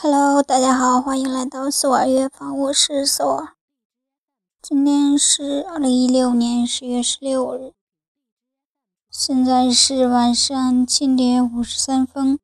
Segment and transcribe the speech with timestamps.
[0.00, 3.56] Hello，大家好，欢迎来到索尔乐坊，我是索尔。
[4.62, 7.72] 今天是二零一六年十月十六日，
[9.10, 12.38] 现在是晚上七点五十三分。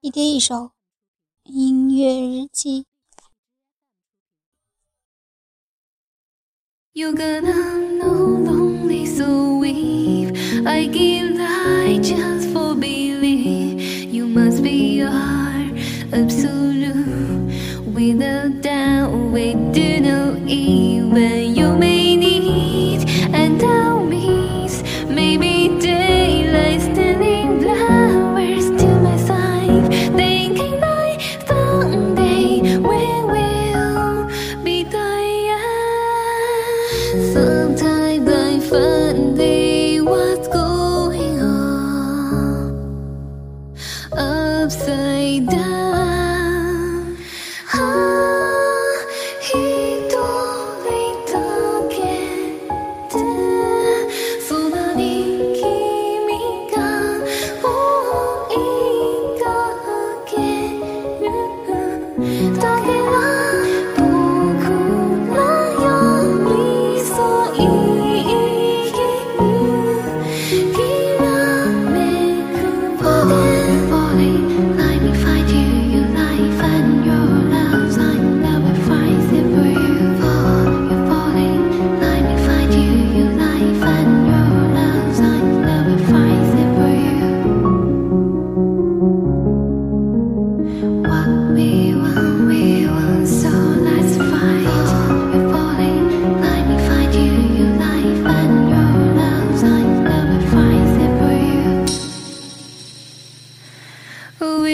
[0.00, 0.70] 一天一首
[1.44, 2.86] 音乐日记。
[16.16, 17.52] Absolute
[17.92, 23.60] without doubt we do know even you may need and
[25.10, 29.92] maybe daylight standing flowers to my side.
[30.16, 30.80] Thinking
[32.88, 34.26] we will
[34.64, 34.84] be
[37.34, 39.36] sometimes I find
[40.00, 42.72] what's going on?
[44.12, 45.85] Upside down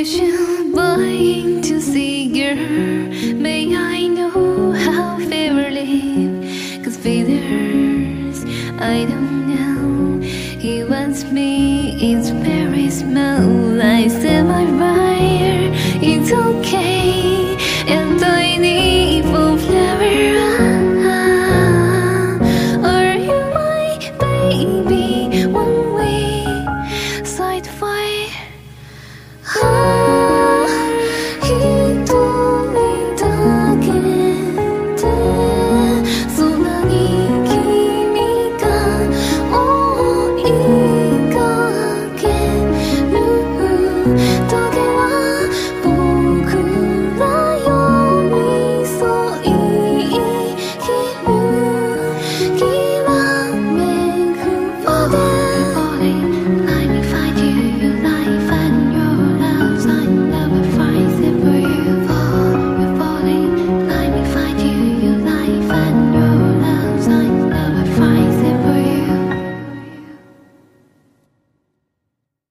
[0.03, 2.57] vision, buying to see your
[3.47, 6.83] May I know how they were live?
[6.85, 8.39] Cause feathers,
[8.81, 10.19] I don't know.
[10.65, 11.53] He wants me,
[12.11, 15.71] it's very small I said my fire,
[16.11, 17.57] it's okay.
[17.87, 20.35] And I need for flower.
[20.59, 22.95] Ah, ah.
[22.95, 23.87] Are you my
[24.25, 25.47] baby?